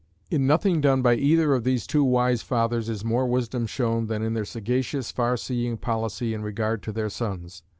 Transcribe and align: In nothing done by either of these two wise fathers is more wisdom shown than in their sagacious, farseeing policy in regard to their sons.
In 0.31 0.47
nothing 0.47 0.81
done 0.81 1.03
by 1.03 1.13
either 1.13 1.53
of 1.53 1.63
these 1.63 1.85
two 1.85 2.03
wise 2.03 2.41
fathers 2.41 2.89
is 2.89 3.05
more 3.05 3.27
wisdom 3.27 3.67
shown 3.67 4.07
than 4.07 4.23
in 4.23 4.33
their 4.33 4.45
sagacious, 4.45 5.11
farseeing 5.11 5.77
policy 5.79 6.33
in 6.33 6.41
regard 6.41 6.81
to 6.81 6.91
their 6.91 7.11
sons. 7.11 7.61